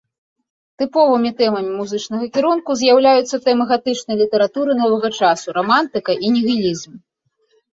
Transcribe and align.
Тыповымі 0.81 1.31
тэмамі 1.41 1.71
музычнага 1.81 2.25
кірунку 2.39 2.77
з'яўляюцца 2.81 3.41
тэмы 3.45 3.63
гатычнай 3.75 4.15
літаратуры 4.23 4.71
новага 4.83 5.09
часу, 5.21 5.47
рамантыка 5.59 6.11
і 6.27 6.33
нігілізм. 6.39 6.91